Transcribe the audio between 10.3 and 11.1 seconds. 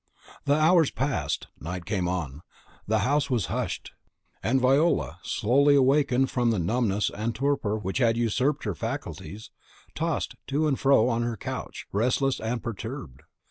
to and fro